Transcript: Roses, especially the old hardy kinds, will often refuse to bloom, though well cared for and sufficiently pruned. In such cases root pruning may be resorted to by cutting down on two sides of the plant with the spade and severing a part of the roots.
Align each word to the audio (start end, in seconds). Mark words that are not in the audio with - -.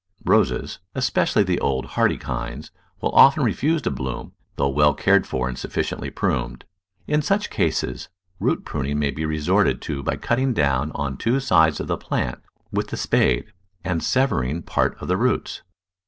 Roses, 0.25 0.79
especially 0.95 1.43
the 1.43 1.59
old 1.59 1.85
hardy 1.93 2.17
kinds, 2.17 2.71
will 3.01 3.11
often 3.11 3.43
refuse 3.43 3.83
to 3.83 3.91
bloom, 3.91 4.31
though 4.55 4.67
well 4.69 4.95
cared 4.95 5.27
for 5.27 5.47
and 5.47 5.55
sufficiently 5.59 6.09
pruned. 6.09 6.65
In 7.05 7.21
such 7.21 7.51
cases 7.51 8.09
root 8.39 8.65
pruning 8.65 8.97
may 8.97 9.11
be 9.11 9.25
resorted 9.25 9.79
to 9.83 10.01
by 10.01 10.15
cutting 10.15 10.53
down 10.55 10.91
on 10.95 11.17
two 11.17 11.39
sides 11.39 11.79
of 11.79 11.85
the 11.85 11.97
plant 11.97 12.39
with 12.71 12.87
the 12.87 12.97
spade 12.97 13.53
and 13.83 14.01
severing 14.01 14.57
a 14.57 14.61
part 14.63 14.99
of 14.99 15.07
the 15.07 15.17
roots. 15.17 15.61